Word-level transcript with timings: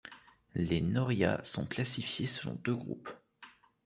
Les 0.55 0.81
noria 0.81 1.39
sont 1.43 1.67
classifiées 1.67 2.25
selon 2.25 2.55
deux 2.63 2.73
groupes. 2.73 3.13